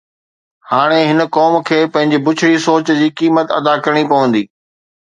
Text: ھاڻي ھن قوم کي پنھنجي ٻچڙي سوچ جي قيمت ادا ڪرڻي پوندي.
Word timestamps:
ھاڻي 0.71 1.01
ھن 1.09 1.19
قوم 1.35 1.53
کي 1.67 1.79
پنھنجي 1.93 2.19
ٻچڙي 2.25 2.55
سوچ 2.67 2.83
جي 2.99 3.07
قيمت 3.19 3.47
ادا 3.59 3.73
ڪرڻي 3.83 4.03
پوندي. 4.11 4.43